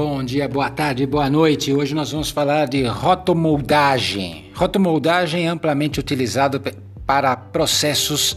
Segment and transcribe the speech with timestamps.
[0.00, 1.72] Bom dia, boa tarde, boa noite.
[1.72, 4.44] Hoje nós vamos falar de rotomoldagem.
[4.54, 6.62] Rotomoldagem é amplamente utilizado
[7.04, 8.36] para processos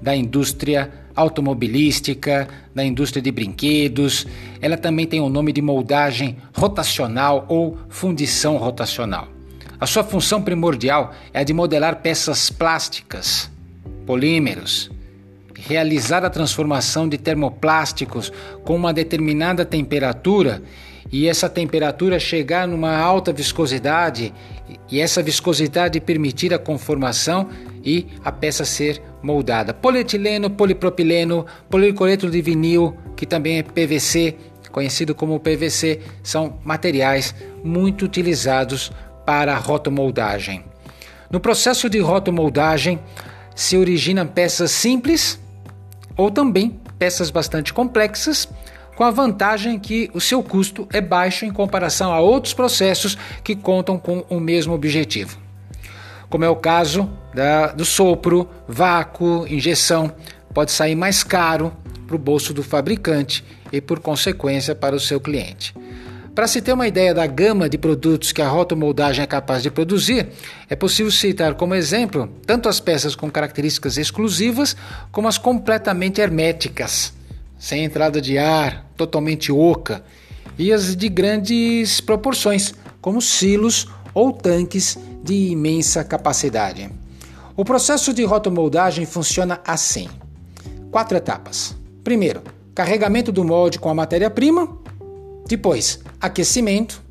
[0.00, 4.26] da indústria automobilística, da indústria de brinquedos.
[4.58, 9.28] Ela também tem o nome de moldagem rotacional ou fundição rotacional.
[9.78, 13.50] A sua função primordial é a de modelar peças plásticas,
[14.06, 14.90] polímeros,
[15.66, 18.32] realizar a transformação de termoplásticos
[18.64, 20.62] com uma determinada temperatura
[21.10, 24.32] e essa temperatura chegar numa alta viscosidade
[24.90, 27.48] e essa viscosidade permitir a conformação
[27.84, 29.74] e a peça ser moldada.
[29.74, 34.36] Polietileno, polipropileno, policoleto de vinil, que também é PVC,
[34.70, 38.90] conhecido como PVC, são materiais muito utilizados
[39.26, 40.64] para rotomoldagem.
[41.30, 42.98] No processo de rotomoldagem
[43.54, 45.41] se originam peças simples
[46.16, 48.48] ou também peças bastante complexas
[48.96, 53.56] com a vantagem que o seu custo é baixo em comparação a outros processos que
[53.56, 55.38] contam com o mesmo objetivo.
[56.28, 60.12] Como é o caso da, do sopro, vácuo, injeção,
[60.54, 61.72] pode sair mais caro
[62.06, 65.74] para o bolso do fabricante e, por consequência, para o seu cliente.
[66.34, 69.70] Para se ter uma ideia da gama de produtos que a rotomoldagem é capaz de
[69.70, 70.28] produzir,
[70.68, 74.74] é possível citar como exemplo tanto as peças com características exclusivas
[75.10, 77.12] como as completamente herméticas
[77.62, 80.02] sem entrada de ar, totalmente oca,
[80.58, 86.90] e as de grandes proporções, como silos ou tanques de imensa capacidade.
[87.56, 90.08] O processo de rotomoldagem funciona assim:
[90.90, 91.76] quatro etapas.
[92.02, 92.42] Primeiro,
[92.74, 94.81] carregamento do molde com a matéria-prima,
[95.46, 97.02] depois, aquecimento.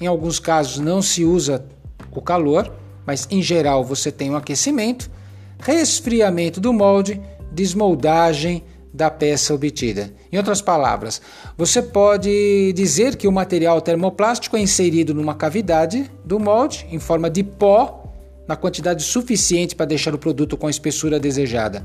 [0.00, 1.64] Em alguns casos não se usa
[2.10, 2.72] o calor,
[3.06, 5.10] mas em geral você tem um aquecimento,
[5.58, 7.20] resfriamento do molde,
[7.52, 10.12] desmoldagem, da peça obtida.
[10.32, 11.20] Em outras palavras,
[11.56, 17.28] você pode dizer que o material termoplástico é inserido numa cavidade do molde em forma
[17.28, 18.04] de pó,
[18.48, 21.84] na quantidade suficiente para deixar o produto com a espessura desejada.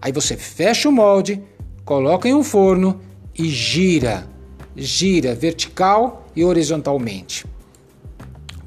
[0.00, 1.42] Aí você fecha o molde,
[1.84, 3.00] coloca em um forno
[3.38, 4.26] e gira,
[4.76, 7.46] gira vertical e horizontalmente.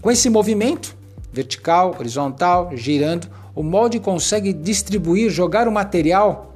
[0.02, 0.96] Com esse movimento,
[1.32, 6.56] vertical, horizontal, girando, o molde consegue distribuir, jogar o material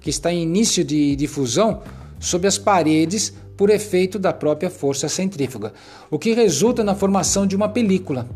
[0.00, 1.82] que está em início de difusão
[2.18, 5.72] sobre as paredes por efeito da própria força centrífuga,
[6.10, 8.28] o que resulta na formação de uma película.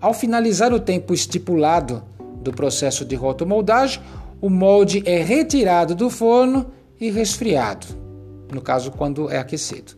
[0.00, 2.02] Ao finalizar o tempo estipulado
[2.40, 4.02] do processo de rotomoldagem,
[4.40, 6.66] o molde é retirado do forno
[7.00, 7.86] e resfriado,
[8.52, 9.92] no caso quando é aquecido,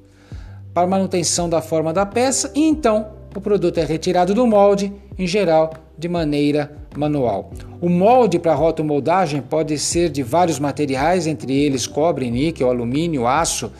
[0.72, 5.26] para manutenção da forma da peça e então o produto é retirado do molde, em
[5.26, 7.50] geral de maneira manual.
[7.80, 13.72] O molde para rotomoldagem pode ser de vários materiais, entre eles cobre, níquel, alumínio, aço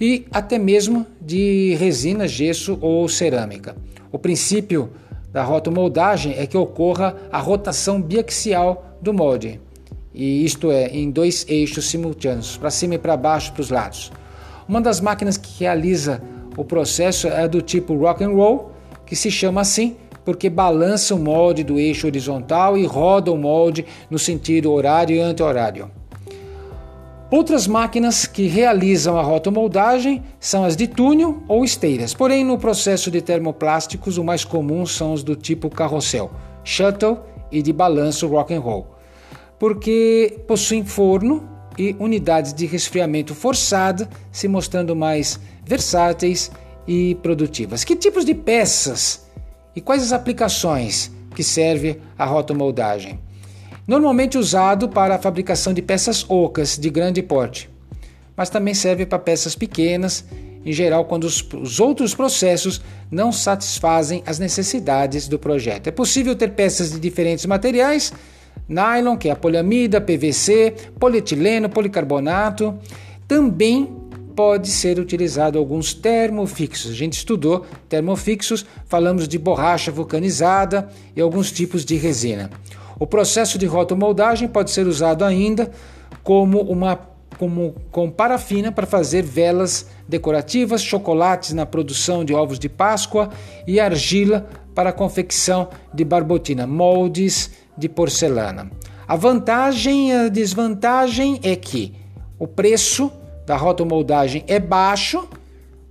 [0.00, 3.76] e até mesmo de resina, gesso ou cerâmica.
[4.10, 4.90] O princípio
[5.32, 9.60] da rotomoldagem é que ocorra a rotação biaxial do molde,
[10.18, 14.10] e isto é, em dois eixos simultâneos, para cima e para baixo, para os lados.
[14.68, 16.20] Uma das máquinas que realiza
[16.56, 18.72] o processo é do tipo rock and roll,
[19.06, 23.86] que se chama assim porque balança o molde do eixo horizontal e roda o molde
[24.10, 25.90] no sentido horário e anti-horário.
[27.30, 33.10] Outras máquinas que realizam a rotomoldagem são as de túnel ou esteiras, porém no processo
[33.10, 36.30] de termoplásticos o mais comum são os do tipo carrossel,
[36.64, 38.97] shuttle e de balanço rock and roll,
[39.58, 41.48] porque possuem forno
[41.78, 46.50] e unidades de resfriamento forçado, se mostrando mais versáteis
[46.86, 47.84] e produtivas.
[47.84, 49.26] Que tipos de peças
[49.76, 53.20] e quais as aplicações que serve a rotomoldagem?
[53.86, 57.70] Normalmente usado para a fabricação de peças ocas de grande porte,
[58.36, 60.24] mas também serve para peças pequenas,
[60.64, 65.86] em geral quando os, os outros processos não satisfazem as necessidades do projeto.
[65.86, 68.12] É possível ter peças de diferentes materiais,
[68.68, 72.78] nylon, que é a poliamida, PVC, polietileno, policarbonato,
[73.26, 73.96] também
[74.36, 76.92] pode ser utilizado alguns termofixos.
[76.92, 82.50] A gente estudou termofixos, falamos de borracha vulcanizada e alguns tipos de resina.
[83.00, 85.70] O processo de rotomoldagem pode ser usado ainda
[86.22, 87.00] como uma
[87.36, 93.30] como, com parafina para fazer velas decorativas, chocolates na produção de ovos de Páscoa
[93.66, 98.70] e argila para a confecção de barbotina, moldes de porcelana.
[99.06, 101.94] A vantagem e a desvantagem é que
[102.38, 103.10] o preço
[103.46, 105.26] da rotomoldagem é baixo,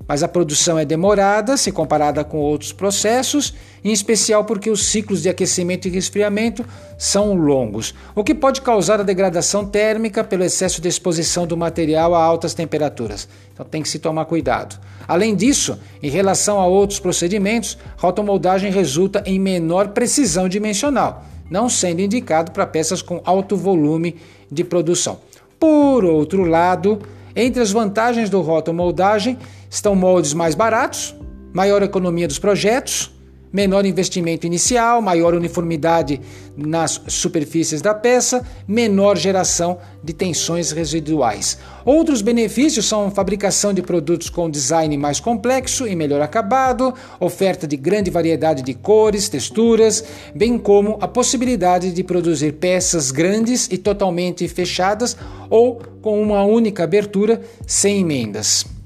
[0.07, 3.53] mas a produção é demorada se comparada com outros processos,
[3.83, 6.63] em especial porque os ciclos de aquecimento e resfriamento
[6.97, 12.15] são longos, o que pode causar a degradação térmica pelo excesso de exposição do material
[12.15, 13.27] a altas temperaturas.
[13.53, 14.79] Então tem que se tomar cuidado.
[15.07, 22.01] Além disso, em relação a outros procedimentos, rotomoldagem resulta em menor precisão dimensional, não sendo
[22.01, 24.15] indicado para peças com alto volume
[24.51, 25.19] de produção.
[25.59, 26.99] Por outro lado,
[27.35, 29.37] entre as vantagens do rotomoldagem
[29.69, 31.15] estão moldes mais baratos,
[31.53, 33.11] maior economia dos projetos,
[33.51, 36.19] menor investimento inicial, maior uniformidade
[36.55, 41.57] nas superfícies da peça, menor geração de tensões residuais.
[41.85, 47.77] Outros benefícios são fabricação de produtos com design mais complexo e melhor acabado, oferta de
[47.77, 50.03] grande variedade de cores, texturas,
[50.35, 55.15] bem como a possibilidade de produzir peças grandes e totalmente fechadas
[55.49, 58.76] ou com uma única abertura sem emendas.